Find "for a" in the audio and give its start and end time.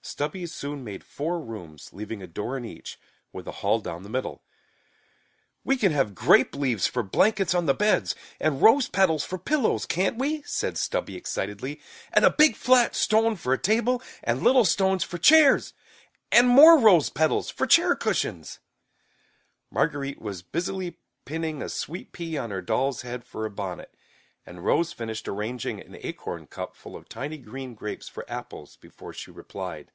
13.36-13.58, 23.26-23.50